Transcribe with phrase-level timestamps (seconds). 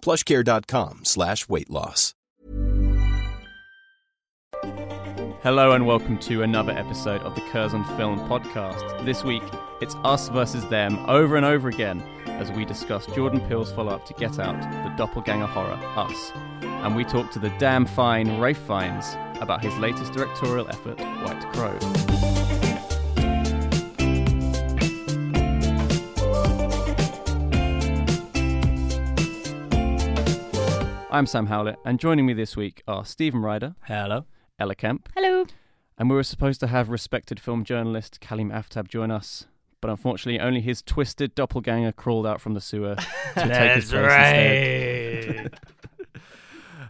[0.00, 2.14] plushcare.com slash weight loss.
[5.42, 9.04] Hello and welcome to another episode of the Curzon Film Podcast.
[9.04, 9.42] This week,
[9.80, 14.14] it's us versus them over and over again as we discuss Jordan Peele's follow-up to
[14.14, 16.32] Get Out, the doppelganger horror, Us.
[16.62, 21.52] And we talk to the damn fine Ralph Fiennes about his latest directorial effort, White
[21.52, 22.37] Crow.
[31.18, 33.74] I'm Sam Howlett, and joining me this week are Steven Ryder.
[33.86, 34.26] Hello.
[34.56, 35.08] Ella Kemp.
[35.16, 35.46] Hello.
[35.98, 39.48] And we were supposed to have respected film journalist Kaleem Aftab join us,
[39.80, 44.12] but unfortunately, only his twisted doppelganger crawled out from the sewer to take his place
[45.24, 45.50] instead.
[45.50, 46.22] right.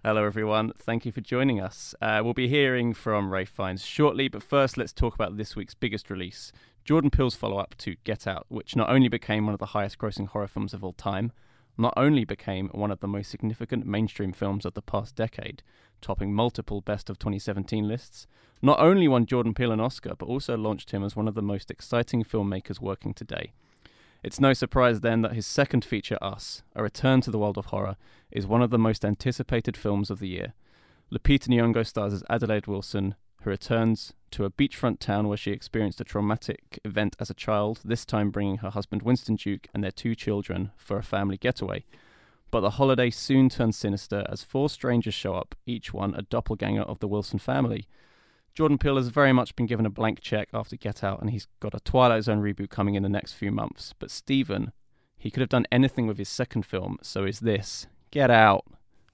[0.05, 0.73] Hello, everyone.
[0.77, 1.95] Thank you for joining us.
[2.03, 5.73] Uh, we'll be hearing from Ralph Fiennes shortly, but first, let's talk about this week's
[5.73, 6.53] biggest release
[6.85, 9.97] Jordan Peele's follow up to Get Out, which not only became one of the highest
[9.97, 11.33] grossing horror films of all time,
[11.79, 15.63] not only became one of the most significant mainstream films of the past decade,
[16.01, 18.27] topping multiple Best of 2017 lists,
[18.61, 21.43] not only won Jordan Peele an Oscar, but also launched him as one of the
[21.43, 23.53] most exciting filmmakers working today.
[24.25, 27.67] It's no surprise then that his second feature, Us, A Return to the World of
[27.67, 27.97] Horror,
[28.33, 30.55] is one of the most anticipated films of the year.
[31.13, 36.01] Lupita Nyong'o stars as Adelaide Wilson, who returns to a beachfront town where she experienced
[36.01, 39.91] a traumatic event as a child, this time bringing her husband Winston Duke and their
[39.91, 41.85] two children for a family getaway.
[42.51, 46.83] But the holiday soon turns sinister as four strangers show up, each one a doppelganger
[46.83, 47.87] of the Wilson family.
[48.55, 51.47] Jordan Peele has very much been given a blank check after Get Out, and he's
[51.61, 53.95] got a Twilight Zone reboot coming in the next few months.
[53.99, 54.73] But Steven,
[55.17, 58.65] he could have done anything with his second film, so is this Get Out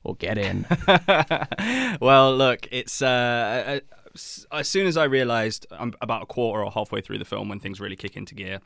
[0.03, 0.65] or Get In?
[2.01, 3.81] well, look, it's uh, as
[4.14, 7.60] as soon as I realised I'm about a quarter or halfway through the film when
[7.60, 8.60] things really kick into gear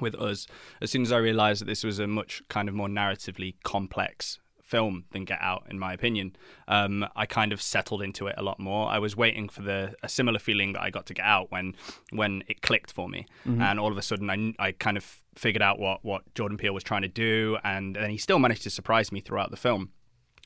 [0.00, 0.46] with us.
[0.80, 4.38] As soon as I realised that this was a much kind of more narratively complex
[4.62, 6.36] film than Get Out, in my opinion,
[6.68, 8.88] um, I kind of settled into it a lot more.
[8.88, 11.74] I was waiting for the a similar feeling that I got to Get Out when
[12.12, 13.26] when it clicked for me,
[13.62, 16.74] and all of a sudden I, I kind of figured out what what Jordan Peele
[16.74, 19.90] was trying to do, and then he still managed to surprise me throughout the film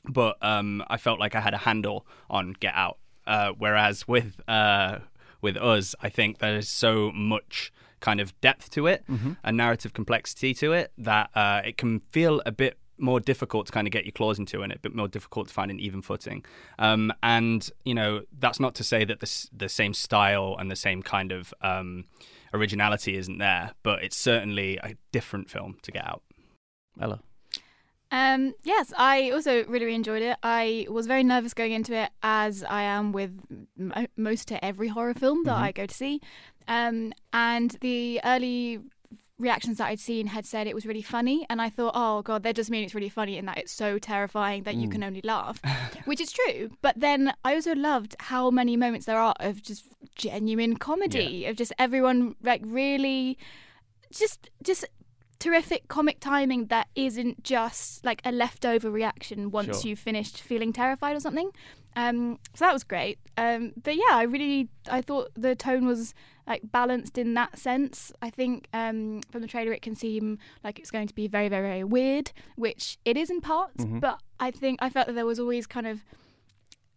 [0.07, 2.97] but um, I felt like I had a handle on Get Out.
[3.27, 4.99] Uh, whereas with uh,
[5.41, 9.03] with us, I think there is so much kind of depth to it
[9.43, 13.71] and narrative complexity to it that uh, it can feel a bit more difficult to
[13.71, 16.01] kind of get your claws into and a bit more difficult to find an even
[16.01, 16.45] footing.
[16.79, 20.75] Um, and you know that's not to say that the the same style and the
[20.75, 22.05] same kind of um,
[22.53, 26.21] originality isn't there, but it's certainly a different film to get out.
[26.99, 27.21] Ella.
[28.15, 30.37] Um, yes, I also really, really enjoyed it.
[30.41, 33.41] I was very nervous going into it, as I am with
[33.75, 36.21] mo- most to every horror film that I go to see.
[36.65, 38.79] Um, and the early
[39.37, 42.43] reactions that I'd seen had said it was really funny, and I thought, oh god,
[42.43, 45.21] that does mean it's really funny, in that it's so terrifying that you can only
[45.25, 45.59] laugh,
[46.05, 46.71] which is true.
[46.81, 51.57] But then I also loved how many moments there are of just genuine comedy, of
[51.57, 53.37] just everyone like really,
[54.09, 54.85] just just
[55.45, 59.89] terrific comic timing that isn't just like a leftover reaction once Sure.
[59.89, 61.51] you've finished feeling terrified or something.
[61.95, 63.19] Um, so that was great.
[63.37, 66.13] Um, but yeah, I really I thought the tone was
[66.47, 68.11] like balanced in that sense.
[68.21, 71.47] I think um, from the trailer it can seem like it's going to be very
[71.49, 73.85] very very weird, which it is in parts.
[73.85, 76.03] But I think I felt that there was always kind of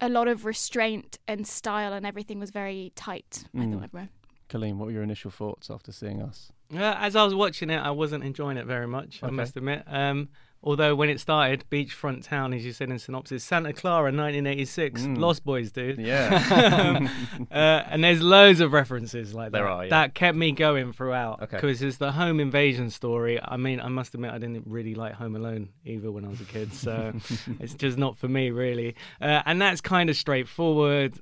[0.01, 3.45] a lot of restraint and style, and everything was very tight.
[3.57, 4.09] I thought everywhere.
[4.49, 6.51] Kaleem, what were your initial thoughts after seeing us?
[6.75, 9.21] Uh, as I was watching it, I wasn't enjoying it very much.
[9.23, 9.85] I must admit.
[9.87, 10.29] Um,
[10.61, 15.19] Although when it started, beachfront town, as you said in synopsis, Santa Clara, 1986, Mm.
[15.19, 15.99] Lost Boys, dude.
[15.99, 17.09] Yeah.
[17.51, 19.59] uh, and there's loads of references like that.
[19.59, 19.91] There are, yeah.
[19.91, 21.43] That kept me going throughout.
[21.43, 21.57] Okay.
[21.59, 23.39] Because it's the home invasion story.
[23.41, 26.41] I mean, I must admit, I didn't really like Home Alone either when I was
[26.41, 26.75] a kid.
[26.75, 27.13] So
[27.61, 28.97] it's just not for me, really.
[29.21, 31.15] Uh, and that's kind of straightforward.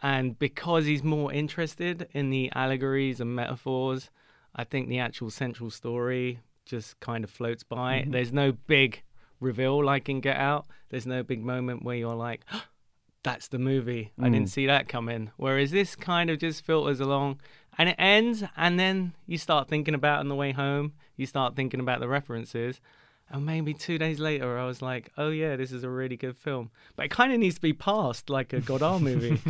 [0.00, 4.10] And because he's more interested in the allegories and metaphors,
[4.56, 8.00] I think the actual central story just kind of floats by.
[8.00, 8.10] Mm-hmm.
[8.12, 9.02] There's no big
[9.38, 10.66] reveal like in Get Out.
[10.88, 12.40] There's no big moment where you're like,
[13.22, 14.12] that's the movie.
[14.20, 14.50] I didn't Mm.
[14.50, 15.30] see that coming.
[15.36, 17.40] Whereas this kind of just filters along
[17.78, 20.94] and it ends, and then you start thinking about it on the way home.
[21.16, 22.80] You start thinking about the references.
[23.28, 26.36] And maybe two days later, I was like, oh, yeah, this is a really good
[26.36, 26.70] film.
[26.94, 29.40] But it kind of needs to be passed like a Godard movie.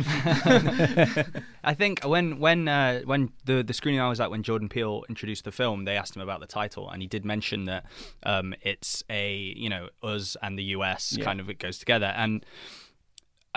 [1.63, 5.03] I think when when uh, when the the screening I was at when Jordan Peele
[5.09, 7.85] introduced the film, they asked him about the title, and he did mention that
[8.23, 11.23] um, it's a you know us and the US Yeah.
[11.25, 12.45] kind of it goes together, and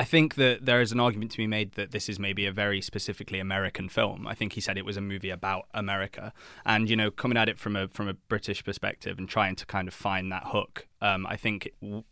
[0.00, 2.52] I think that there is an argument to be made that this is maybe a
[2.52, 4.26] very specifically American film.
[4.26, 6.32] I think he said it was a movie about America,
[6.64, 9.67] and you know, coming at it from a from a British perspective and trying to
[9.67, 12.05] kind of find that hook, um, I think w-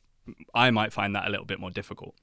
[0.55, 2.15] I might find that a little bit more difficult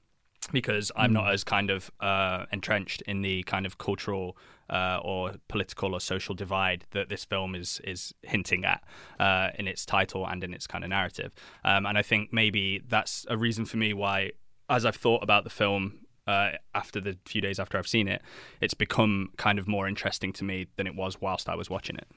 [0.52, 4.36] because I'm not as kind of uh, entrenched in the kind of cultural
[4.70, 8.84] uh, or political or social divide that this film is is hinting at
[9.18, 11.34] uh, in its title and in its kind of narrative.
[11.64, 14.30] Um, and I think maybe that's a reason for me why,
[14.68, 16.00] as I've thought about the film.
[16.28, 18.20] Uh, after the few days after I've seen it,
[18.60, 21.94] it's become kind of more interesting to me than it was whilst I was watching
[21.94, 22.08] it.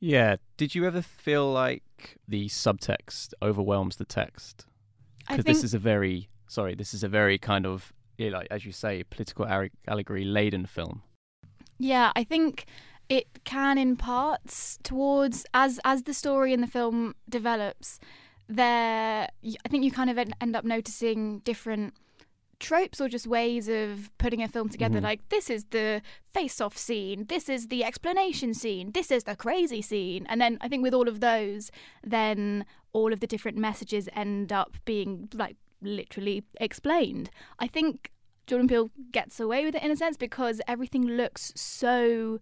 [0.00, 0.36] yeah.
[0.56, 4.66] Did you ever feel like the subtext overwhelms the text?
[5.20, 8.48] Because think this is a very sorry, this is a very kind of yeah, like
[8.50, 9.46] as you say, political
[9.88, 11.02] allegory laden film.
[11.78, 12.66] Yeah, I think
[13.08, 17.98] it can in parts towards as as the story in the film develops.
[18.48, 19.28] There,
[19.64, 21.94] I think you kind of end up noticing different
[22.60, 25.00] tropes or just ways of putting a film together.
[25.00, 25.02] Mhm.
[25.02, 26.02] Like this is the
[26.32, 30.68] face-off scene, this is the explanation scene, this is the crazy scene, and then I
[30.68, 31.70] think with all of those,
[32.02, 37.30] then all of the different messages end up being like literally explained.
[37.58, 38.12] I think
[38.46, 42.40] Jordan Peele gets away with it in a sense because everything looks so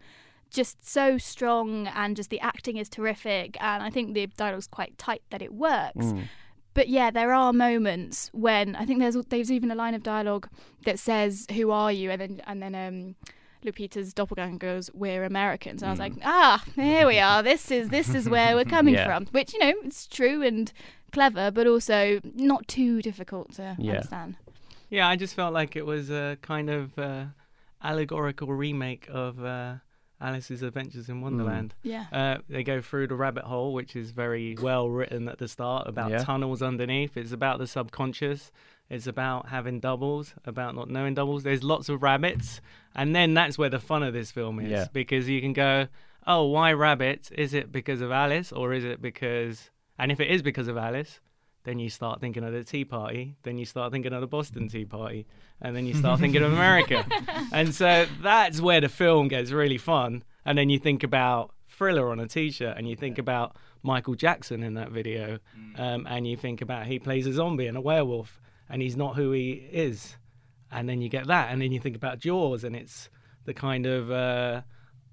[0.52, 4.96] just so strong and just the acting is terrific and I think the dialogue's quite
[4.98, 6.06] tight that it works.
[6.06, 6.28] Mm.
[6.74, 10.48] But yeah, there are moments when I think there's there's even a line of dialogue
[10.86, 13.14] that says "Who are you?" and then and then um,
[13.62, 17.42] Lupita's doppelganger goes, "We're Americans," and I was like, "Ah, here we are.
[17.42, 19.04] This is this is where we're coming Yeah.
[19.04, 20.72] from." Which you know, it's true and
[21.12, 23.92] clever, but also not too difficult to Yeah.
[23.92, 24.36] understand.
[24.88, 27.24] Yeah, I just felt like it was a kind of uh,
[27.84, 29.74] allegorical remake of uh,
[30.22, 31.74] Alice's Adventures in Wonderland.
[31.82, 32.06] Yeah.
[32.12, 35.88] Uh, they go through the rabbit hole, which is very well written at the start
[35.88, 36.18] about Yeah.
[36.24, 37.16] tunnels underneath.
[37.16, 38.52] It's about the subconscious.
[38.88, 41.42] It's about having doubles, about not knowing doubles.
[41.42, 42.60] There's lots of rabbits,
[42.94, 44.86] and then that's where the fun of this film is Yeah.
[44.92, 45.88] because you can go,
[46.26, 47.30] oh, why rabbits?
[47.32, 49.70] Is it because of Alice, or is it because?
[49.98, 51.20] And if it is because of Alice,
[51.64, 54.68] then you start thinking of the Tea Party, then you start thinking of the Boston
[54.68, 55.26] Tea Party,
[55.60, 57.04] and then you start thinking of America.
[57.52, 60.24] And so that's where the film gets really fun.
[60.44, 64.14] And then you think about Thriller on a t shirt, and you think about Michael
[64.14, 65.38] Jackson in that video,
[65.76, 69.16] um, and you think about he plays a zombie and a werewolf, and he's not
[69.16, 70.16] who he is.
[70.70, 73.08] And then you get that, and then you think about Jaws, and it's
[73.44, 74.62] the kind of uh,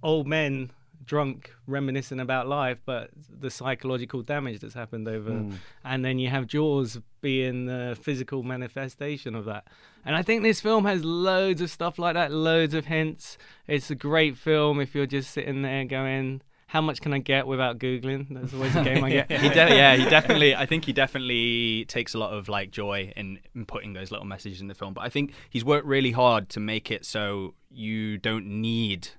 [0.01, 0.71] old men
[1.09, 5.31] drunk reminiscing about life, but the psychological damage that's happened over.
[5.31, 5.53] Hmm.
[5.83, 9.65] And then you have Jaws being the physical manifestation of that.
[10.05, 13.39] And I think this film has loads of stuff like that, loads of hints.
[13.67, 17.47] It's a great film if you're just sitting there going, how much can I get
[17.47, 18.27] without Googling?
[18.29, 19.31] That's always a game I get.
[19.41, 20.55] he de- yeah, he definitely.
[20.55, 24.27] I think he definitely takes a lot of like joy in, in putting those little
[24.27, 24.93] messages in the film.
[24.93, 29.09] But I think he's worked really hard to make it so you don't need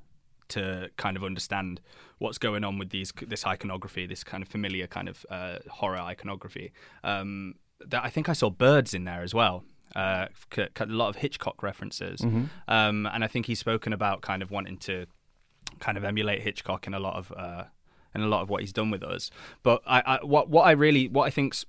[0.51, 1.81] to kind of understand
[2.19, 5.99] what's going on with these this iconography, this kind of familiar kind of uh, horror
[5.99, 6.73] iconography.
[7.05, 7.55] Um,
[7.87, 9.65] that I think I saw birds in there as well.
[9.97, 12.21] Uh, c- c- a lot of Hitchcock references,
[12.69, 15.07] um, and I think he's spoken about kind of wanting to
[15.81, 17.65] kind of emulate Hitchcock in a lot of uh,
[18.15, 19.31] in a lot of what he's done with us.
[19.63, 21.65] But I, I what what I really what I think's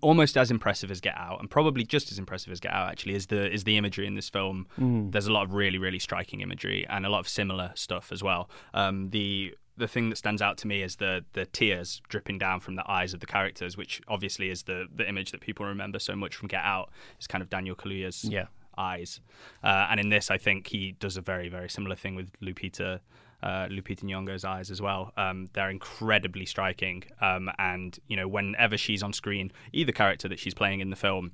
[0.00, 3.14] almost as impressive as Get Out, and probably just as impressive as Get Out actually,
[3.14, 4.66] is the is the imagery in this film.
[5.10, 8.22] There's a lot of really really striking imagery and a lot of similar stuff as
[8.22, 8.48] well.
[8.74, 12.60] Um, the the thing that stands out to me is the the tears dripping down
[12.60, 15.98] from the eyes of the characters, which obviously is the the image that people remember
[15.98, 16.90] so much from Get Out.
[17.20, 18.46] Is kind of Daniel Kaluuya's Yeah.
[18.78, 19.20] eyes.
[19.64, 23.00] Uh, and in this, I think he does a very, very similar thing with Lupita
[23.42, 25.12] uh, Lupita Nyong'o's eyes as well.
[25.16, 30.38] Um, they're incredibly striking, um, and you know, whenever she's on screen, either character that
[30.38, 31.32] she's playing in the film,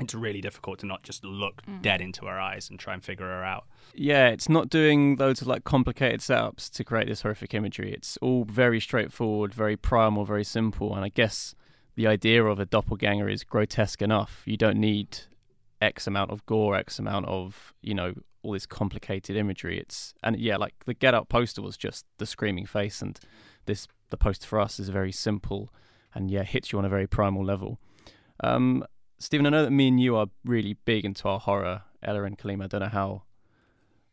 [0.00, 3.26] it's really difficult to not just look dead into her eyes and try and figure
[3.26, 3.66] her out.
[3.94, 7.92] Yeah, it's not doing loads of like complicated setups to create this horrific imagery.
[7.92, 10.94] It's all very straightforward, very primal, very simple.
[10.94, 11.54] And I guess
[11.94, 14.42] the idea of a doppelganger is grotesque enough.
[14.46, 15.18] You don't need
[15.80, 19.78] X amount of gore, X amount of, you know, all this complicated imagery.
[19.78, 23.18] It's and yeah, like the Get Out poster was just the screaming face and
[23.66, 25.72] this the poster for us is very simple
[26.14, 27.78] and yeah, hits you on a very primal level.
[28.42, 28.84] Um
[29.18, 31.82] Steven, I know that me and you are really big into our horror.
[32.02, 33.22] Ella and Kalima, I don't know how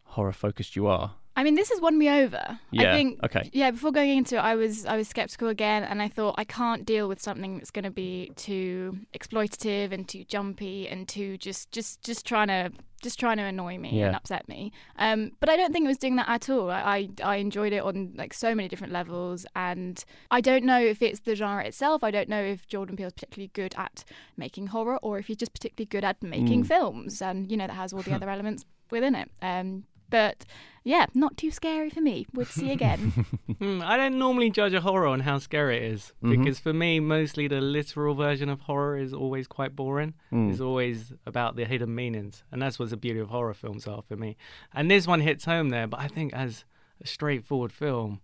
[0.03, 1.15] horror focused you are.
[1.39, 2.59] I mean, this has won me over.
[2.71, 3.19] Yeah, I think.
[3.23, 3.49] okay.
[3.53, 3.71] Yeah.
[3.71, 6.85] Before going into it, I was I was skeptical again, and I thought I can't
[6.85, 11.71] deal with something that's going to be too exploitative and too jumpy and too just
[11.71, 14.07] just just trying to just trying to annoy me Yeah.
[14.07, 14.73] and upset me.
[14.97, 16.69] Um, but I don't think it was doing that at all.
[16.69, 16.81] I,
[17.23, 21.01] I I enjoyed it on like so many different levels, and I don't know if
[21.01, 22.03] it's the genre itself.
[22.03, 24.03] I don't know if Jordan Peele's particularly good at
[24.35, 26.67] making horror, or if he's just particularly good at making Mm.
[26.67, 29.29] films, and you know that has all the other elements within it.
[29.41, 30.45] Um, but
[30.83, 32.25] yeah, not too scary for me.
[32.33, 33.25] Would see again.
[33.59, 36.29] Hmm, I don't normally judge a horror on how scary it is Mhm.
[36.31, 40.13] because for me, mostly the literal version of horror is always quite boring.
[40.31, 40.49] Mm.
[40.51, 44.01] It's always about the hidden meanings, and that's what the beauty of horror films are
[44.01, 44.37] for me.
[44.73, 46.63] And this one hits home there, but I think as
[47.01, 48.21] a straightforward film,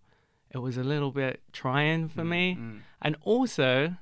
[0.53, 2.57] it was a little bit trying for me.
[3.01, 3.95] And also,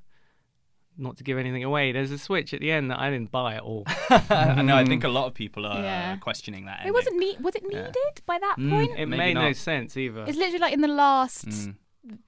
[0.97, 3.55] not to give anything away, there's a switch at the end that I didn't buy
[3.55, 3.83] at all.
[4.09, 4.75] I know.
[4.75, 6.17] I think a lot of people are Yeah.
[6.17, 6.85] questioning that.
[6.85, 7.39] it wasn't need.
[7.41, 7.95] Was it needed
[8.25, 8.69] by that Mm.
[8.69, 8.91] point?
[8.97, 10.23] It Maybe made no sense either.
[10.27, 11.75] It's literally like in the last, Mm.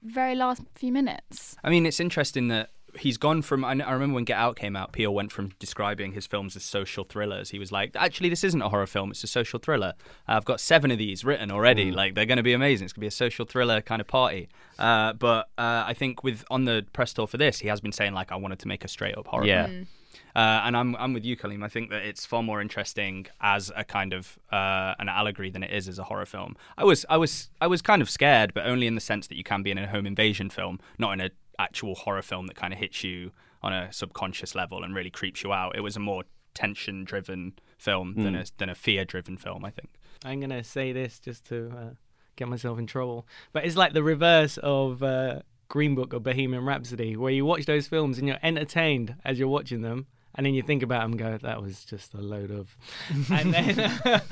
[0.02, 1.56] very last few minutes.
[1.62, 3.64] I mean, it's interesting that he's gone from.
[3.64, 6.62] I, I remember when Get Out came out, Peele went from describing his films as
[6.64, 7.50] social thrillers.
[7.50, 9.94] He was like, actually, this isn't a horror film; it's a social thriller.
[10.26, 11.92] I've got seven of these written already.
[11.92, 12.84] Like, they're going to be amazing.
[12.84, 14.48] It's going to be a social thriller kind of party.
[14.78, 17.92] Uh, but uh, I think with on the press tour for this, he has been
[17.92, 19.46] saying like, I wanted to make a straight up horror.
[19.46, 19.66] Yeah.
[19.66, 19.86] film.
[20.34, 21.64] Uh, and I'm I'm with you, Kaleem.
[21.64, 25.62] I think that it's far more interesting as a kind of uh, an allegory than
[25.62, 26.56] it is as a horror film.
[26.76, 29.36] I was I was I was kind of scared, but only in the sense that
[29.36, 32.56] you can be in a home invasion film, not in an actual horror film that
[32.56, 33.32] kind of hits you
[33.62, 35.76] on a subconscious level and really creeps you out.
[35.76, 39.64] It was a more tension driven film than a than a fear driven film.
[39.64, 39.90] I think.
[40.24, 41.90] I'm gonna say this just to uh,
[42.36, 46.64] get myself in trouble, but it's like the reverse of uh, Green Book or Bohemian
[46.64, 50.54] Rhapsody, where you watch those films and you're entertained as you're watching them, and then
[50.54, 52.76] you think about them and go, "That was just a load of,"
[53.30, 53.78] and then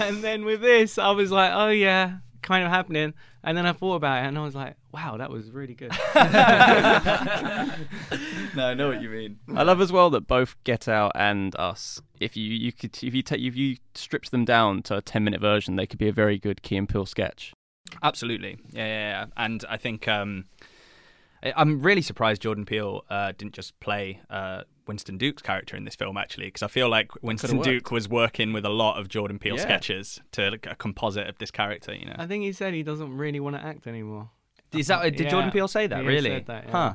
[0.00, 3.12] and then with this, I was like, "Oh yeah." Kind of happening,
[3.42, 5.90] and then I thought about it, and I was like, "Wow, that was really good."
[6.14, 6.20] no,
[8.68, 9.40] I know what you mean.
[9.54, 13.14] I love as well that both Get Out and Us, if you you could if
[13.14, 16.06] you take if you stripped them down to a ten minute version, they could be
[16.08, 17.52] a very good Key and Peele sketch.
[18.02, 19.26] Absolutely, yeah, yeah, yeah.
[19.36, 20.64] And I think um, I-
[21.56, 25.94] I'm really surprised Jordan Peele uh, didn't just play uh, Winston Duke's character in this
[25.94, 27.60] film, actually, because I feel like Winston.
[27.60, 29.62] Duke was working with a lot of Jordan Peele Yeah.
[29.62, 31.94] sketches to like, a composite of this character.
[31.94, 34.30] You know, I think he said he doesn't really want to act anymore.
[34.72, 35.28] is that did Yeah.
[35.30, 36.00] Jordan Peele say that?
[36.00, 36.30] He really?
[36.30, 36.72] said that, yeah.
[36.72, 36.94] Huh.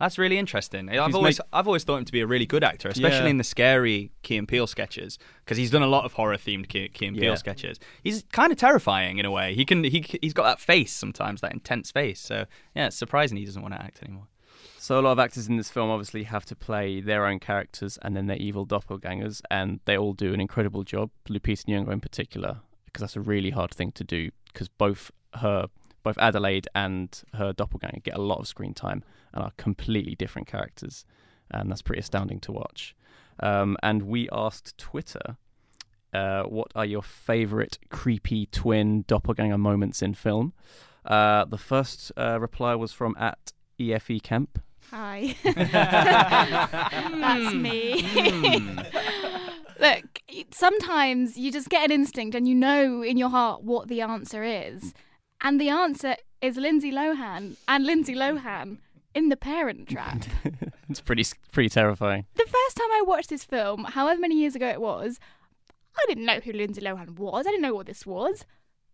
[0.00, 0.88] That's really interesting.
[0.88, 3.30] I've He's always I've always thought him to be a really good actor, especially Yeah.
[3.30, 6.68] in the scary Key and Peele sketches, because he's done a lot of horror themed
[6.68, 7.34] Key, Key and Peele Yeah.
[7.34, 7.78] sketches.
[8.02, 9.54] He's kind of terrifying in a way.
[9.54, 12.18] He can he he's got that face sometimes, that intense face.
[12.18, 14.28] So yeah, it's surprising he doesn't want to act anymore.
[14.78, 17.98] So a lot of actors in this film obviously have to play their own characters
[18.00, 21.10] and then their evil doppelgangers, and they all do an incredible job.
[21.28, 24.30] Lupita Nyong'o in particular, because that's a really hard thing to do.
[24.50, 25.66] Because both her,
[26.02, 30.48] both Adelaide and her doppelganger get a lot of screen time and are completely different
[30.48, 31.04] characters,
[31.50, 32.94] and that's pretty astounding to watch.
[33.40, 35.36] Um, and we asked Twitter,
[36.12, 40.52] uh, "What are your favourite creepy twin doppelganger moments in film?"
[41.04, 44.60] Uh, the first uh, reply was from at EFE Kemp.
[44.90, 45.36] Hi.
[45.44, 48.02] That's me.
[49.80, 50.20] Look,
[50.50, 54.42] sometimes you just get an instinct and you know in your heart what the answer
[54.42, 54.92] is.
[55.40, 58.78] And the answer is Lindsay Lohan and Lindsay Lohan
[59.14, 60.22] in The Parent Trap.
[60.88, 62.26] it's pretty pretty terrifying.
[62.34, 65.18] the first time I watched this film, however many years ago it was,
[65.96, 67.46] I didn't know who Lindsay Lohan was.
[67.46, 68.44] I didn't know what this was.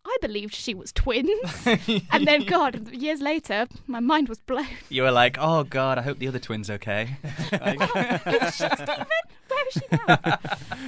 [0.09, 1.67] I believed she was twins.
[2.13, 4.69] and then, God, years later, my mind was blown.
[4.89, 7.17] You were like, oh god, I hope the other twin's okay.
[7.53, 9.07] Oh, is she Steven?
[9.49, 10.39] Where is she now?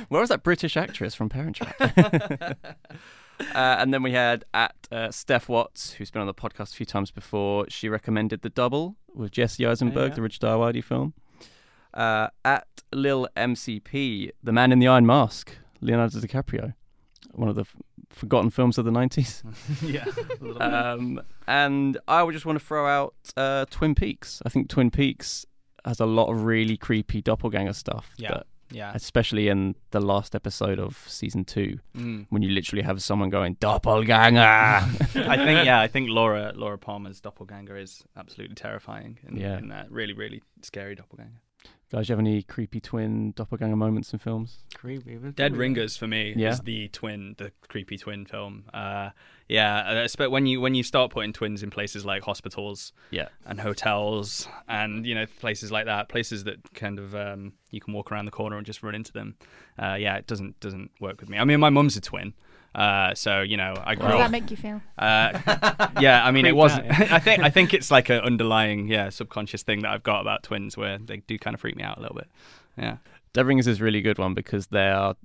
[0.08, 2.58] Where was that British actress from Parent Trap?
[3.40, 6.76] Uh, and then we had at uh, Steph Watts, who's been on the podcast a
[6.76, 7.66] few times before.
[7.68, 10.14] She recommended The Double with Jesse Eisenberg, yeah.
[10.16, 11.14] the Richard Ayoade film.
[11.95, 16.75] Uh, at Lil MCP, The Man in the Iron Mask, Leonardo DiCaprio,
[17.33, 17.75] one of the f-
[18.11, 19.42] forgotten films of the 90s.
[19.83, 20.04] yeah.
[20.64, 24.42] um, and I would just want to throw out uh, Twin Peaks.
[24.45, 25.47] I think Twin Peaks
[25.85, 28.11] has a lot of really creepy doppelganger stuff.
[28.16, 28.28] Yeah.
[28.30, 28.92] that- Yeah.
[28.94, 32.26] especially in the last episode of season two, Mm.
[32.30, 34.40] when you literally have someone going doppelganger.
[34.42, 39.18] I think yeah, I think Laura Laura Palmer's doppelganger is absolutely terrifying.
[39.26, 39.58] In, Yeah.
[39.58, 41.40] in that really really scary doppelganger.
[41.90, 44.59] Guys, do you have any creepy twin doppelganger moments in films?
[44.75, 45.16] Creepy.
[45.35, 46.50] Dead Ringers for me Yeah.
[46.50, 48.64] is the twin, the creepy twin film.
[48.75, 49.11] Uh,
[49.49, 53.28] yeah, but when you when you start putting twins in places like hospitals Yeah.
[53.47, 57.95] and hotels and you know places like that, places that kind of um, you can
[57.95, 59.37] walk around the corner and just run into them.
[59.78, 61.38] Uh, yeah, it doesn't doesn't work with me.
[61.38, 62.35] I mean, my mum's a twin.
[62.75, 64.80] Uh, so you know, I grew How does that make you feel?
[64.96, 65.38] Uh,
[66.00, 66.90] yeah, I mean, it wasn't.
[66.90, 67.10] out.
[67.12, 70.42] I think I think it's like an underlying, yeah, subconscious thing that I've got about
[70.42, 72.28] twins, where they do kind of freak me out a little bit.
[72.76, 72.98] Yeah,
[73.32, 75.16] Dead Ringers is a really good one because they are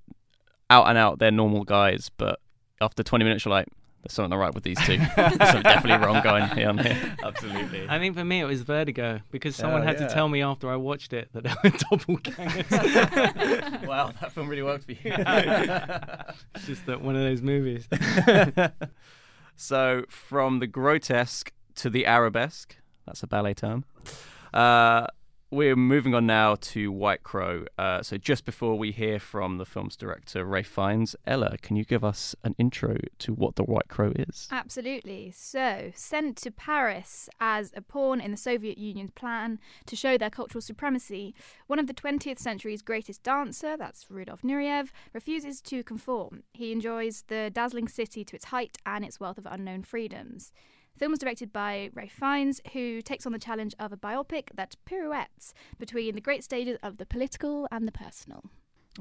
[0.69, 2.39] out and out, they're normal guys, but
[2.81, 3.67] after 20 minutes, you're like,
[4.03, 4.97] there's something not right with these two.
[4.97, 7.15] there's something definitely wrong going here on here.
[7.23, 7.87] absolutely.
[7.89, 10.07] I think for me it was Vertigo because someone Oh, had yeah.
[10.07, 13.87] to tell me after I watched it that they were doppelgangers.
[13.87, 14.97] wow, that film really worked for you.
[15.05, 17.87] it's just that one of those movies.
[19.55, 23.85] so, from the grotesque to the arabesque, that's a ballet term.
[24.53, 25.07] Uh,
[25.53, 27.65] we're moving on now to White Crow.
[27.77, 31.85] Uh, so, just before we hear from the film's director, Ralph Fiennes, Ella, can you
[31.85, 34.47] give us an intro to what the White Crow is?
[34.51, 35.31] Absolutely.
[35.31, 40.29] So, sent to Paris as a pawn in the Soviet Union's plan to show their
[40.29, 41.35] cultural supremacy,
[41.67, 46.43] one of the 20th century's greatest dancer, that's Rudolf Nureyev, refuses to conform.
[46.53, 50.51] He enjoys the dazzling city to its height and its wealth of unknown freedoms.
[50.93, 54.49] The film was directed by Ralph Fiennes, who takes on the challenge of a biopic
[54.53, 58.43] that pirouettes between the great stages of the political and the personal.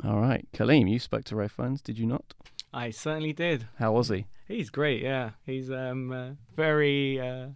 [0.03, 0.47] All right.
[0.55, 2.33] Kaleem, you spoke to Ralph Fiennes, did you not?
[2.73, 3.69] I certainly did.
[3.79, 4.25] How was he?
[4.49, 5.31] He's great, yeah.
[5.45, 7.49] He's um uh, very uh,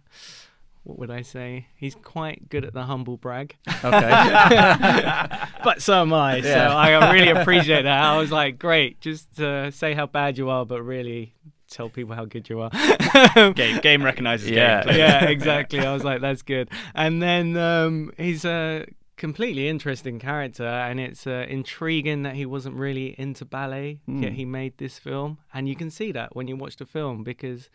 [0.83, 1.67] what would I say?
[1.75, 3.57] He's quite good at the humble brag.
[3.67, 3.89] Okay.
[5.63, 6.37] but so am I.
[6.37, 6.69] Yeah.
[6.69, 8.03] So I really appreciate that.
[8.03, 11.33] I was like, great, just uh, say how bad you are, but really
[11.69, 12.69] tell people how good you are.
[13.53, 14.83] game game recognizes Yeah.
[14.83, 14.83] game.
[14.83, 14.99] clearly.
[14.99, 15.79] yeah, exactly.
[15.79, 16.69] I was like, that's good.
[16.95, 22.75] And then um, he's a completely interesting character, and it's uh, intriguing that he wasn't
[22.75, 24.23] really into ballet, Hmm.
[24.23, 25.39] yet he made this film.
[25.53, 27.69] And you can see that when you watch the film because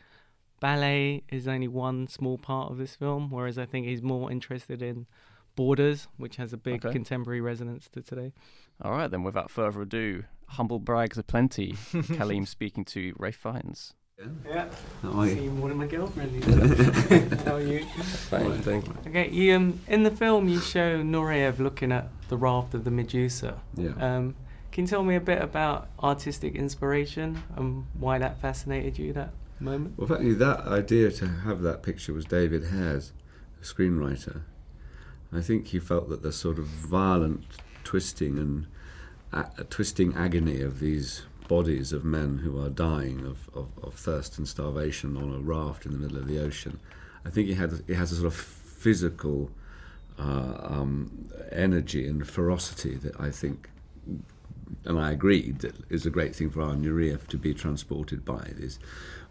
[0.60, 4.80] ballet is only one small part of this film, whereas I think he's more interested
[4.82, 5.06] in
[5.56, 6.92] borders, which has a big Okay.
[6.92, 8.32] contemporary resonance to today.
[8.82, 11.72] All right, then, without further ado, humble brags aplenty.
[11.92, 13.94] Kaleem speaking to Ralph Fiennes.
[14.44, 14.68] Yeah.
[15.02, 15.34] How are you?
[15.34, 16.44] See one of my girlfriends.
[17.44, 17.84] How are you?
[17.84, 18.94] Fine, thank you.
[19.08, 22.90] Okay, you, um, in the film you show Nureyev looking at the raft of the
[22.90, 23.60] Medusa.
[23.76, 23.90] Yeah.
[23.98, 24.34] Um,
[24.70, 29.32] can you tell me a bit about artistic inspiration and why that fascinated you that
[29.60, 29.94] moment?
[29.96, 33.12] Well, actually, that idea to have that picture was David Hare's,
[33.60, 34.42] a screenwriter.
[35.32, 37.44] I think he felt that the sort of violent
[37.84, 38.66] twisting and
[39.32, 44.38] a- twisting agony of these bodies of men who are dying of, of, of thirst
[44.38, 46.78] and starvation on a raft in the middle of the ocean.
[47.24, 49.50] I think it, had he has a sort of physical
[50.18, 53.68] uh, um, energy and ferocity that I think
[54.84, 58.52] and I agreed that is a great thing for our Nureyev to be transported by.
[58.56, 58.78] These,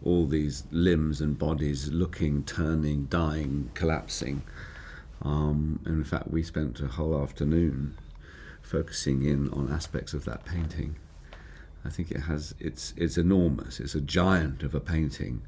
[0.04, 4.42] all these limbs and bodies looking, turning, dying, collapsing.
[5.22, 7.96] Um, in fact, we spent a whole afternoon
[8.72, 10.96] focusing in on aspects of that painting.
[11.84, 13.78] I think it has it's it's enormous.
[13.78, 15.42] It's a giant of a painting,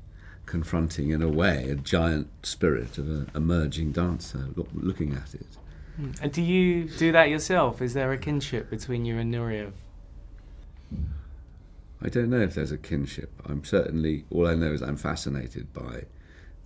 [0.44, 5.52] confronting in a way a giant spirit of an emerging dancer look, looking at it.
[5.96, 6.10] Hmm.
[6.20, 7.80] And do you do that yourself?
[7.80, 9.72] Is there a kinship between you and Nureyev?
[12.02, 13.30] I don't know if there's a kinship.
[13.46, 16.04] I'm certainly, all I know is I'm fascinated by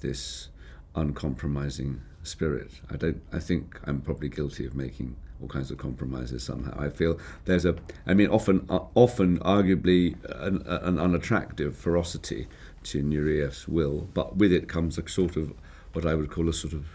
[0.00, 0.48] this
[0.96, 2.72] uncompromising spirit.
[2.90, 6.78] I don't, I think I'm probably guilty of making all kinds of compromises somehow.
[6.78, 12.48] I feel there's a, I mean, often, uh, often arguably an, an unattractive ferocity
[12.84, 15.52] to Nureyev's will, but with it comes a sort of,
[15.92, 16.86] what I would call a sort of,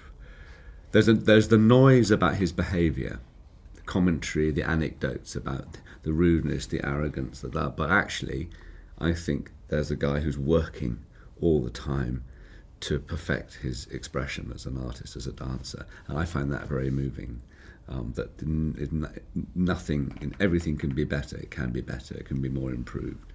[0.92, 3.20] there's, a, there's the noise about his behaviour
[3.76, 7.76] the commentary, the anecdotes about the rudeness, the arrogance, the that.
[7.76, 8.50] But actually,
[9.00, 11.00] I think there's a guy who's working
[11.42, 12.24] all the time
[12.82, 16.92] to perfect his expression as an artist, as a dancer, and I find that very
[16.92, 17.42] moving.
[17.90, 18.92] Um, that it,
[19.56, 21.36] nothing, and everything can be better.
[21.36, 22.16] It can be better.
[22.16, 23.34] It can be more improved.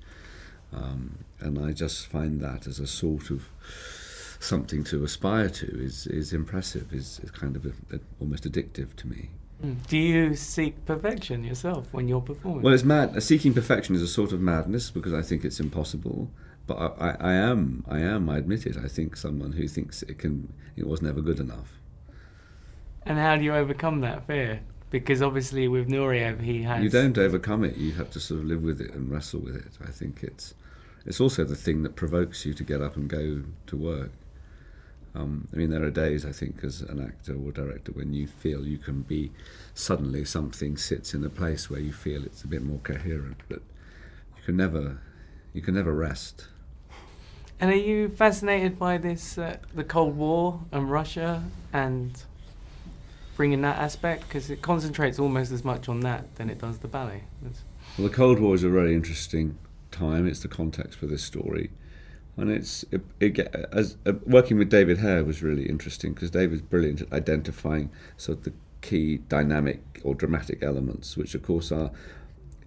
[0.73, 3.49] Um, and I just find that as a sort of
[4.41, 6.93] something to aspire to is is impressive.
[6.93, 9.31] is, is kind of a, a, almost addictive to me.
[9.89, 12.63] Do you seek perfection yourself when you're performing?
[12.63, 13.21] Well, it's mad.
[13.23, 16.31] Seeking perfection is a sort of madness because I think it's impossible,
[16.69, 18.77] but I, I, I am, I am, I admit it.
[18.77, 21.73] I think someone who thinks it can, it was never good enough.
[23.07, 24.61] And how do you overcome that fear?
[24.91, 26.83] Because obviously with Nureyev, he has.
[26.83, 27.77] You don't overcome it.
[27.77, 29.73] You have to sort of live with it and wrestle with it.
[29.87, 30.55] I think it's,
[31.05, 34.11] it's also the thing that provokes you to get up and go to work.
[35.15, 38.27] Um, I mean, there are days, I think, as an actor or director, when you
[38.27, 39.33] feel you can be
[39.75, 43.63] suddenly something sits in a place where you feel it's a bit more coherent, but
[44.37, 44.99] you can never,
[45.53, 46.47] you can never rest.
[47.59, 52.23] And are you fascinated by this, uh, the Cold War and Russia, and
[53.39, 54.29] bringing that aspect?
[54.29, 57.23] Because it concentrates almost as much on that than it does the ballet.
[57.97, 59.57] Well, the Cold War is a very interesting
[59.91, 60.27] time.
[60.27, 61.71] It's the context for this story,
[62.37, 63.39] and it's it, it
[63.73, 68.39] as uh, working with David Hare was really interesting because David's brilliant at identifying sort
[68.39, 71.93] of the key dynamic or dramatic elements, which of course are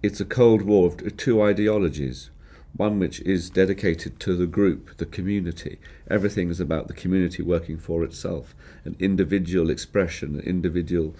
[0.02, 2.30] it's a Cold War of two ideologies.
[2.76, 5.78] One which is dedicated to the group, the community.
[6.10, 8.54] Everything is about the community working for itself.
[8.84, 11.14] An individual expression, an individual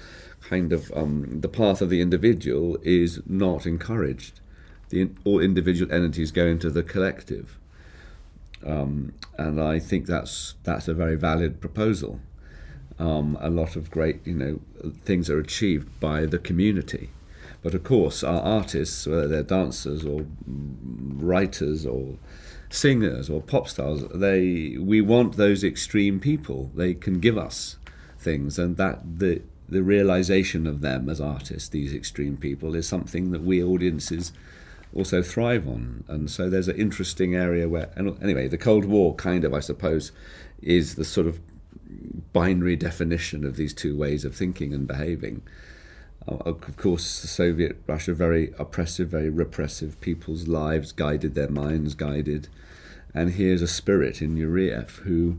[0.48, 4.40] kind of um, the path of the individual is not encouraged.
[4.88, 7.58] The all individual entities go into the collective,
[8.64, 12.20] um, and I think that's that's a very valid proposal.
[12.98, 17.10] Um, a lot of great, you know, things are achieved by the community.
[17.62, 22.16] But of course, our artists, whether they're dancers or writers or
[22.70, 26.70] singers or pop stars, they we want those extreme people.
[26.74, 27.76] They can give us
[28.18, 33.30] things, and that the the realization of them as artists, these extreme people, is something
[33.30, 34.32] that we audiences
[34.94, 36.04] also thrive on.
[36.08, 39.60] And so there's an interesting area where, and anyway, the Cold War kind of, I
[39.60, 40.12] suppose,
[40.60, 41.40] is the sort of
[42.32, 45.42] binary definition of these two ways of thinking and behaving.
[46.28, 50.00] Uh, of course, the Soviet Russia, very oppressive, very repressive.
[50.00, 52.48] People's lives guided, their minds guided.
[53.14, 55.38] And here's a spirit in Nureyev who,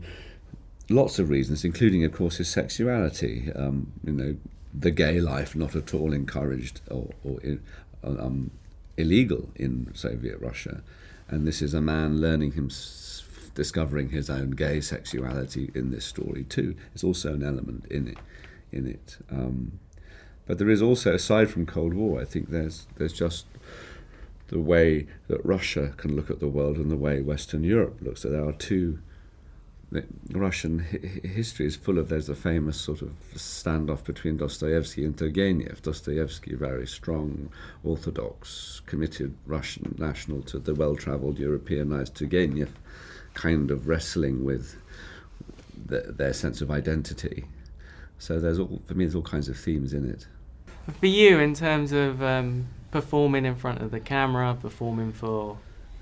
[0.88, 4.36] lots of reasons, including, of course, his sexuality, um, you know,
[4.72, 7.38] the gay life not at all encouraged or, or
[8.04, 8.50] um,
[8.96, 10.82] illegal in Soviet Russia.
[11.28, 12.70] And this is a man learning him,
[13.54, 16.74] discovering his own gay sexuality in this story too.
[16.92, 18.18] It's also an element in it.
[18.72, 19.16] In it.
[19.30, 19.78] Um,
[20.46, 23.46] but there is also, aside from Cold War, I think there's there's just
[24.48, 28.24] the way that Russia can look at the world and the way Western Europe looks
[28.24, 28.32] at.
[28.32, 28.98] There are two.
[30.32, 32.08] Russian hi- history is full of.
[32.08, 35.82] There's a famous sort of standoff between Dostoevsky and Turgenev.
[35.82, 37.48] Dostoevsky, very strong,
[37.84, 42.70] orthodox, committed Russian national to the well-travelled Europeanized Turgenev,
[43.34, 44.76] kind of wrestling with
[45.86, 47.44] the, their sense of identity.
[48.18, 49.04] So there's all for me.
[49.04, 50.26] There's all kinds of themes in it.
[51.00, 55.56] For you, in terms of um, performing in front of the camera, performing for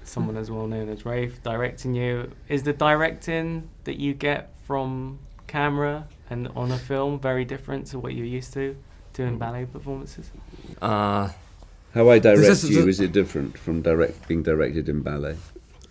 [0.05, 5.19] someone as well known as Ralph, directing you, is the directing that you get from
[5.47, 8.77] camera and on a film very different to what you're used to
[9.13, 10.31] doing ballet performances?
[10.81, 11.29] Uh,
[11.95, 15.37] How I direct is you the- is it different from direct being directed in ballet?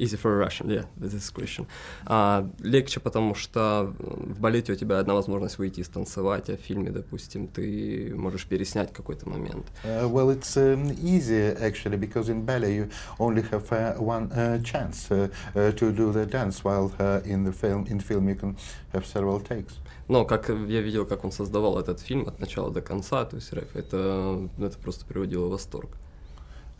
[0.02, 1.68] Easy for Russian, yeah, this is question.
[2.06, 6.60] А, легче, потому что в балете у тебя одна возможность выйти и станцевать, а в
[6.60, 9.66] фильме, допустим, ты можешь переснять какой-то момент.
[9.84, 14.62] Uh, well, it's um, easier actually because in ballet you only have uh, one uh,
[14.64, 18.36] chance uh, uh, to do the dance, while uh, in the film in film you
[18.36, 18.56] can
[18.94, 19.74] have several takes.
[20.08, 23.54] Но как я видел, как он создавал этот фильм от начала до конца, то есть
[23.54, 25.92] Рэф, это, это просто приводило в восторг.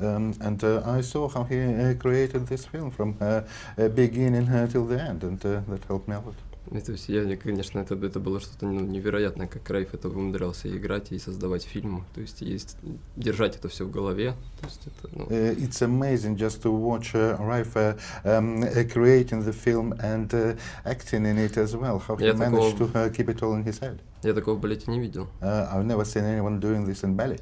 [0.02, 3.42] Um, and uh, I saw how he uh, created this film from uh,
[3.90, 6.36] beginning till the end, and that helped me a lot.
[6.74, 11.64] Это все, конечно, это, это было что-то невероятное, как Райф это умудрялся играть и создавать
[11.64, 12.78] фильмы, то есть есть
[13.18, 14.36] держать это все в голове.
[14.62, 15.26] То есть это, ну...
[15.26, 20.34] uh, it's amazing just to watch uh, Ralph uh, um, uh, creating the film and
[20.34, 22.00] uh, acting in it as well.
[22.00, 22.92] How he Я managed такого...
[22.94, 24.00] to uh, keep it all in his head.
[24.24, 25.28] Я такого в балете не видел.
[25.42, 27.42] Uh, I've never seen anyone doing this in ballet.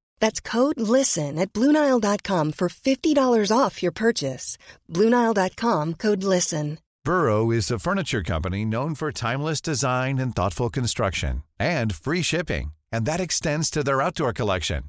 [0.21, 4.57] That's code LISTEN at Bluenile.com for $50 off your purchase.
[4.89, 6.77] Bluenile.com code LISTEN.
[7.03, 12.71] Burrow is a furniture company known for timeless design and thoughtful construction and free shipping,
[12.91, 14.83] and that extends to their outdoor collection.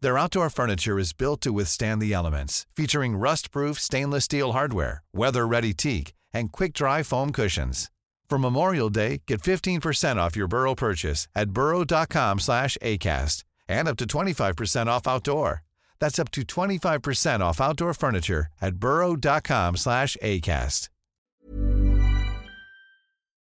[0.00, 5.74] Their outdoor furniture is built to withstand the elements, featuring rust-proof stainless steel hardware, weather-ready
[5.74, 7.90] teak, and quick-dry foam cushions.
[8.28, 13.96] For Memorial Day, get 15% off your Burrow purchase at burrow.com slash ACAST and up
[13.98, 15.62] to 25% off outdoor.
[16.00, 20.88] That's up to 25% off outdoor furniture at burrow.com slash ACAST.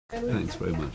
[0.10, 0.94] Thanks very much.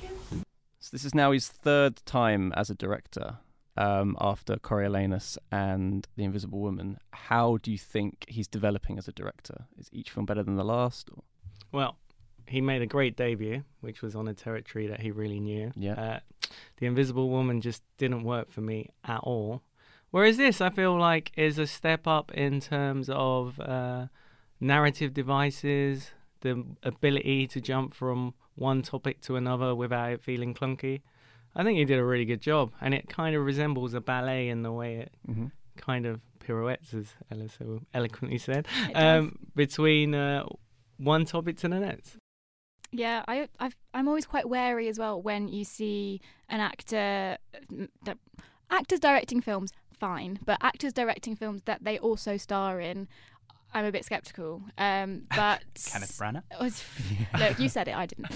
[0.81, 3.39] So this is now his third time as a director
[3.77, 6.99] um, after Coriolanus and The Invisible Woman.
[7.13, 9.67] How do you think he's developing as a director?
[9.79, 11.11] Is each film better than the last?
[11.15, 11.23] Or?
[11.71, 11.97] Well,
[12.53, 15.73] he made a great debut, which was on a territory that he really knew.
[15.75, 15.95] Yeah.
[15.95, 16.21] Uh,
[16.79, 19.63] the Invisible Woman just didn't work for me at all.
[20.11, 24.07] Whereas this, I feel like, is a step up in terms of uh,
[24.61, 26.11] narrative devices,
[26.43, 31.01] the ability to jump from one topic to another without it feeling clunky.
[31.55, 34.49] I think he did a really good job, and it kind of resembles a ballet
[34.49, 35.47] in the way it Mm-hmm.
[35.77, 40.45] kind of pirouettes, as Ella so eloquently said, um, between uh,
[40.99, 42.17] one topic to the next.
[42.93, 47.39] Yeah, I I've, I'm always quite wary as well when you see an actor
[47.73, 48.19] mm, that
[48.71, 53.09] actors directing films fine, but actors directing films that they also star in,
[53.75, 54.63] I'm a bit skeptical.
[54.77, 56.43] Um, but Kenneth Branagh.
[56.61, 56.85] Oh, it's-
[57.39, 58.27] Look, you said it, I didn't.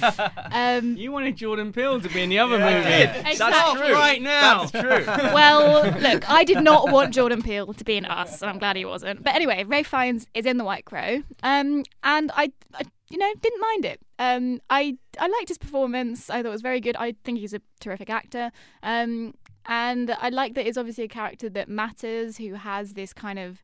[0.52, 2.88] Um, You wanted Jordan Peele to be in the other Yeah, movie.
[3.18, 3.24] did.
[3.24, 3.92] That's Stop true.
[3.92, 4.64] right now.
[4.64, 5.14] That's true.
[5.34, 8.76] well, look, I did not want Jordan Peele to be in Us, and I'm glad
[8.76, 9.22] he wasn't.
[9.22, 13.32] But anyway, Ralph Fiennes is in The White Crow, um, and I, I, you know,
[13.40, 14.00] didn't mind it.
[14.18, 16.30] Um, I, I liked his performance.
[16.30, 16.96] I thought it was very good.
[16.96, 18.50] I think he's a terrific actor.
[18.82, 19.34] Um,
[19.66, 23.62] and I like that it's obviously a character that matters, who has this kind of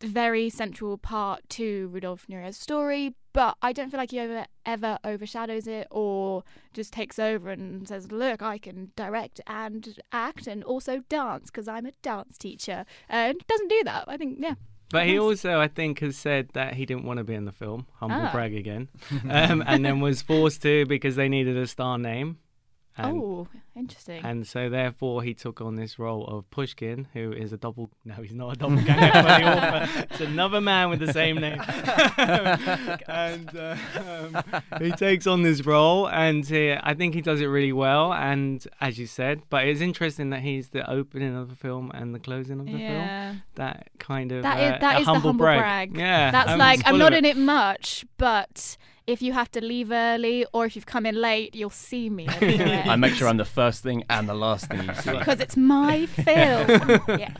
[0.00, 4.98] very central part to Rudolf Nurey's story, but I don't feel like he ever ever
[5.04, 10.62] overshadows it or just takes over and says, "Look, I can direct and act and
[10.64, 14.04] also dance because I'm a dance teacher." And doesn't do that.
[14.06, 14.54] I think, yeah.
[14.94, 17.52] But he also, I think, has said that he didn't want to be in the
[17.52, 17.86] film.
[17.94, 18.32] Humble Ah.
[18.32, 18.88] brag again.
[19.28, 22.38] um, and then was forced to because they needed a star name.
[22.96, 24.24] And, oh, interesting.
[24.24, 27.90] and so therefore he took on this role of Pushkin, who is a double.
[28.04, 30.06] No, he's not a doppelganger for the author.
[30.10, 31.60] It's another man with the same name.
[33.08, 34.42] and uh, um,
[34.80, 38.12] he takes on this role, and uh, I think he does it really well.
[38.12, 42.14] And as you said, but it's interesting that he's the opening of the film and
[42.14, 42.82] the closing of the film.
[42.82, 43.34] yeah.
[43.56, 45.92] That kind of That uh, is that a is humble the humble brag.
[45.92, 45.98] brag.
[45.98, 49.60] Yeah, That's um, like I'm not of in it much, but if you have to
[49.60, 52.26] leave early or if you've come in late, you'll see me.
[52.40, 55.10] I make sure I'm the first thing and the last thing you see.
[55.12, 56.68] because it's my film.
[57.18, 57.34] yeah.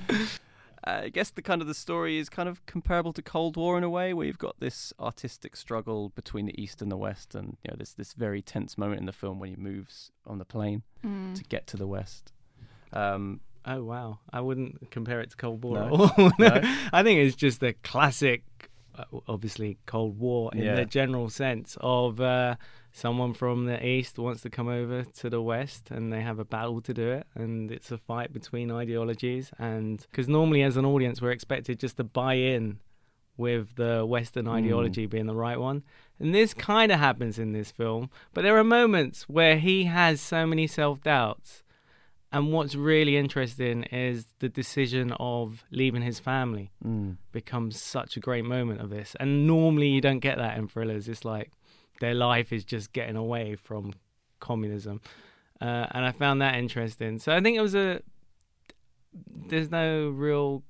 [0.87, 3.79] Uh, I guess the kind of the story is kind of comparable to Cold War
[3.79, 7.35] in a way, where you've got this artistic struggle between the East and the West,
[7.35, 10.39] and you know, there's this very tense moment in the film when he moves on
[10.39, 11.35] the plane Mm.
[11.37, 12.33] to get to the West.
[12.93, 14.19] Um, Oh wow!
[14.31, 15.85] I wouldn't compare it to Cold War No.
[15.87, 16.31] at all.
[16.39, 16.61] No?
[16.93, 18.43] I think it's just the classic,
[19.29, 20.75] obviously Cold War in Yeah.
[20.77, 22.57] the general sense of uh,
[22.93, 26.45] someone from the East wants to come over to the West, and they have a
[26.45, 29.51] battle to do it, and it's a fight between ideologies.
[29.59, 32.79] And because normally, as an audience, we're expected just to buy in
[33.37, 35.83] with the Western ideology being the right one.
[36.21, 40.21] And this kind of happens in this film, but there are moments where he has
[40.21, 41.64] so many self doubts.
[42.35, 47.17] And what's really interesting is the decision of leaving his family mm.
[47.31, 49.15] becomes such a great moment of this.
[49.21, 51.09] And normally you don't get that in thrillers.
[51.09, 51.53] It's like
[52.01, 53.93] their life is just getting away from
[54.41, 55.01] communism.
[55.61, 57.21] Uh, and I found that interesting.
[57.21, 58.03] So I think it was a.
[59.49, 60.65] There's no real.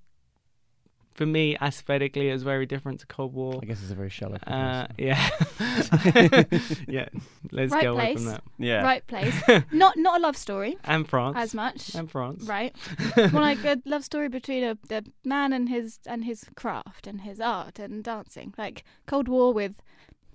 [1.14, 3.60] For me, aesthetically, it was very different to Cold War.
[3.62, 4.36] I guess it's a very shallow.
[4.46, 5.28] Uh, yeah.
[6.88, 7.08] yeah.
[7.52, 8.34] Let's Right go away from place.
[8.34, 8.42] that.
[8.58, 8.82] yeah.
[8.82, 9.34] Right place.
[9.72, 11.36] not not a love story And France.
[11.38, 11.94] as much.
[11.94, 12.44] And France.
[12.44, 12.74] Right.
[13.16, 17.20] More like a love story between a, a man and his and his craft and
[17.20, 18.52] his art and dancing.
[18.58, 19.80] Like Cold War with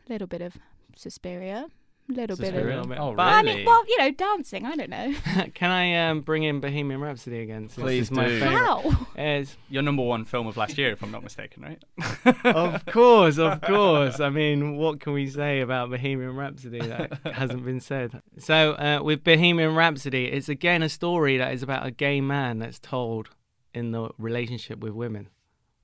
[0.07, 0.57] a little bit of
[0.95, 1.67] Suspiria.
[2.09, 2.79] Little bit Suspiria?
[2.81, 4.65] of Oh, But I mean, well, you know, dancing.
[4.65, 5.13] I don't know.
[5.53, 7.69] Can I um, bring in Bohemian Rhapsody again?
[7.69, 8.39] since Please it's my do.
[8.39, 8.49] favorite?
[8.57, 9.07] How?
[9.15, 12.43] Is Your number one film of last year, if I'm not mistaken, right?
[12.45, 14.19] of course, of course.
[14.19, 18.21] I mean, what can we say about Bohemian Rhapsody that hasn't been said?
[18.39, 22.57] So, uh, with Bohemian Rhapsody, it's again a story that is about a gay man
[22.57, 23.29] that's told
[23.73, 25.29] in the relationship with women,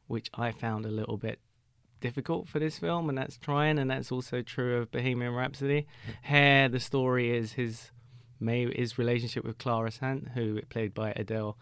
[0.08, 1.40] which I found a little bit
[2.08, 5.88] difficult for this film, and that's trying, and that's also true of Bohemian Rhapsody.
[6.24, 7.92] Here, the story is his
[8.40, 11.58] May his relationship with Clara Saint, who played by Adele.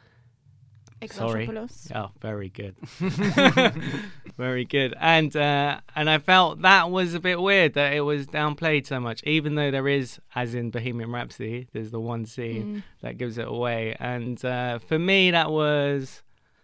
[1.12, 1.45] Sorry.
[1.93, 2.75] Oh, very good.
[4.38, 4.93] very good.
[4.99, 8.99] And uh, and I felt that was a bit weird that it was downplayed so
[8.99, 12.84] much, even though there is, as in Bohemian Rhapsody, there's the one scene Mm.
[13.01, 13.95] that gives it away.
[13.99, 16.21] And uh, for me, that was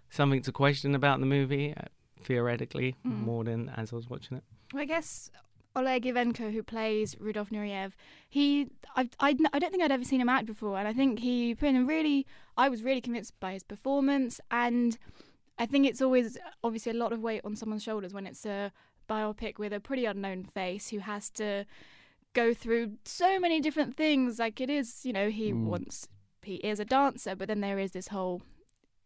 [0.10, 1.84] something to question about the movie, uh,
[2.24, 3.20] theoretically, Mm.
[3.22, 4.44] more than as I was watching it.
[4.74, 5.30] Well, I guess
[5.76, 7.94] Oleg Ivenko, who plays Rudolf Nureyev,
[8.28, 11.20] he I, I, I don't think I'd ever seen him act before, and I think
[11.20, 12.26] he put in a really
[12.58, 14.98] I was really convinced by his performance, and
[15.58, 18.72] I think it's always obviously a lot of weight on someone's shoulders when it's a
[19.10, 21.66] biopic with a pretty unknown face who has to
[22.34, 24.40] go through so many different things.
[24.40, 25.66] Like it is, you know, he Mm.
[25.66, 26.08] wants
[26.44, 28.42] he is a dancer, but then there is this whole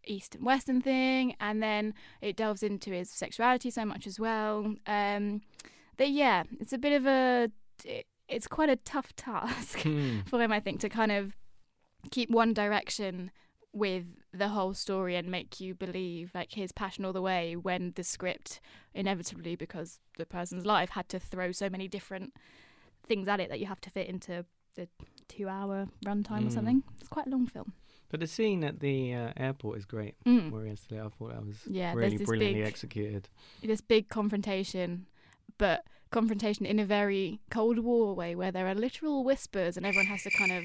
[0.06, 4.76] East and Western thing, and then it delves into his sexuality so much as well.
[4.88, 5.42] Um,
[5.98, 7.50] that yeah, it's a bit of a
[7.86, 10.20] it, it's quite a tough task Hmm.
[10.26, 11.36] for him, I think, to kind of
[12.12, 13.32] keep one direction
[13.72, 17.92] with the whole story and make you believe like his passion all the way when
[17.96, 18.60] the script
[18.94, 22.34] inevitably because the person's life had to throw so many different
[23.08, 24.88] things at it that you have to fit into the
[25.28, 26.54] two hour runtime or Mm.
[26.54, 26.84] something.
[27.00, 27.74] It's quite a long film.
[28.14, 30.14] But the scene at the uh, airport is great.
[30.24, 30.52] Mm.
[30.52, 33.28] Where yesterday I thought that was Yeah, really this brilliantly big- executed.
[33.64, 35.08] this big confrontation,
[35.58, 40.06] but confrontation in a very Cold War way, where there are literal whispers and everyone
[40.06, 40.64] has to kind of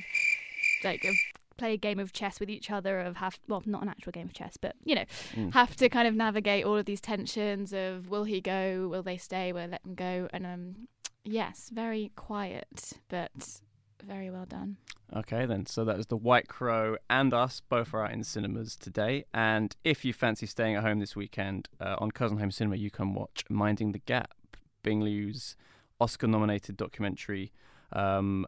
[0.84, 1.12] like uh,
[1.56, 3.00] play a game of chess with each other.
[3.00, 5.54] Of have well, not an actual game of chess, but you know, Mm.
[5.54, 9.16] have to kind of navigate all of these tensions of will he go, will they
[9.16, 10.88] stay, will they let him go, and um,
[11.24, 13.62] yes, very quiet, but
[14.02, 14.76] very well done.
[15.14, 15.64] Okay, then.
[15.66, 17.62] So that is The White Crow and Us.
[17.68, 19.24] Both are out in cinemas today.
[19.32, 22.90] And if you fancy staying at home this weekend, uh, on Curzon Home Cinema, you
[22.90, 24.34] can watch Minding the Gap,
[24.82, 25.56] Bing Liu's
[26.00, 27.52] Oscar nominated documentary.
[27.92, 28.46] Um,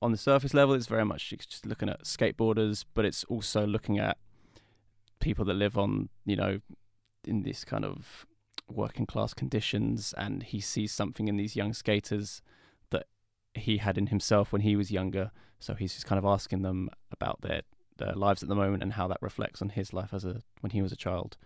[0.00, 3.98] on the surface level, it's very much just looking at skateboarders, but it's also looking
[3.98, 4.16] at
[5.20, 6.60] people that live on, you know,
[7.24, 8.26] in this kind of
[8.68, 10.14] working class conditions.
[10.16, 12.40] And he sees something in these young skaters
[13.54, 15.30] he had in himself when he was younger.
[15.58, 17.62] So he's just kind of asking them about their
[17.98, 20.70] their lives at the moment and how that reflects on his life as a when
[20.70, 21.36] he was a child.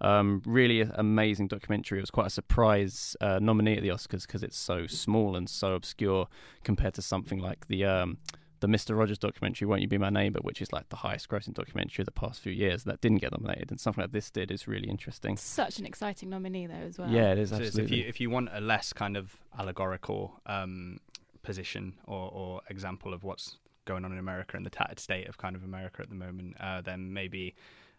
[0.00, 1.98] Um, really amazing documentary.
[1.98, 5.48] It was quite a surprise uh, nominee at the Oscars because it's so small and
[5.48, 6.28] so obscure
[6.64, 8.18] compared to something like the um,
[8.60, 11.54] the Mister Rogers documentary, "Won't You Be My Neighbor," which is like the highest grossing
[11.54, 12.84] documentary of the past few years.
[12.84, 15.36] That didn't get nominated, and something like this did is really interesting.
[15.36, 17.10] Such an exciting nominee though as well.
[17.10, 17.84] Yeah, it is So absolutely.
[17.84, 20.98] if you if you want a less kind of allegorical um,
[21.46, 23.56] position or, or example of what's
[23.86, 26.56] going on in America and the tattered state of kind of America at the moment,
[26.60, 27.54] uh, then maybe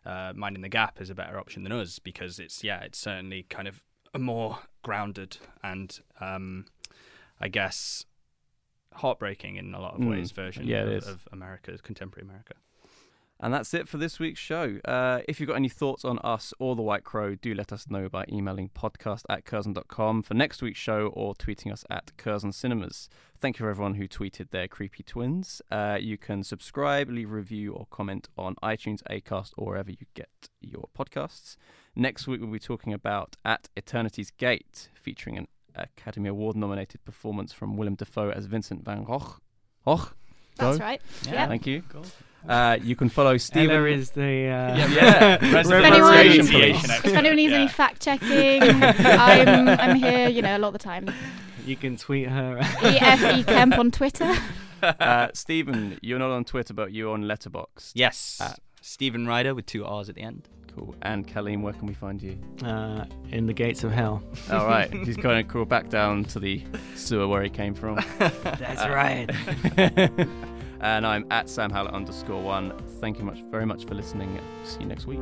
[0.05, 3.43] uh, Minding the Gap is a better option than us because it's yeah, it's certainly
[3.49, 3.81] kind of
[4.13, 6.65] a more grounded and um,
[7.41, 8.05] I guess
[8.93, 12.53] heartbreaking in a lot of Mm, ways version yeah, of, of America's contemporary America.
[13.39, 14.79] And that's it for this week's show.
[14.83, 17.87] Uh, if you've got any thoughts on us or The White Crow, do let us
[17.87, 22.51] know by emailing podcast at curzon.com for next week's show or tweeting us at Curzon
[22.51, 23.09] Cinemas.
[23.39, 25.61] Thank you for everyone who tweeted their creepy twins.
[25.69, 29.97] Uh, you can subscribe, leave a review, or comment on iTunes, Acast, or wherever you
[30.15, 31.57] get your podcasts.
[31.95, 37.53] Next week, we'll be talking about At Eternity's Gate, featuring an Academy Award nominated performance
[37.53, 39.35] from Willem Dafoe as Vincent van Gogh.
[39.85, 40.09] Gogh?
[40.57, 40.83] That's Go?
[40.83, 41.01] right.
[41.25, 41.31] Yeah.
[41.33, 41.49] Yep.
[41.49, 41.83] Thank you.
[42.47, 43.75] Uh, you can follow Steven.
[43.75, 44.25] Ella is the uh,
[44.77, 45.33] Yeah, yeah.
[45.41, 50.29] If anyone, if anyone needs any fact checking, I'm I'm here.
[50.29, 51.09] You know, a lot of the time.
[51.65, 52.59] You can tweet her.
[52.59, 54.33] E F E Kemp on Twitter.
[54.81, 57.91] uh, Steven, you're not on Twitter, but you're on Letterboxd.
[57.95, 60.47] Yes, Uh, Steven Ryder with two R's at the end.
[60.77, 60.95] Cool.
[61.01, 62.37] And Kaleem, where can we find you?
[62.63, 64.21] uh, in the gates of hell.
[64.51, 64.91] All right.
[65.05, 66.63] He's going to crawl back down to the
[66.95, 67.95] sewer where he came from.
[68.19, 69.27] That's right.
[70.81, 72.77] and I'm at Sam Howlett underscore one.
[73.01, 74.39] Thank you much, very much for listening.
[74.65, 75.21] See you next week.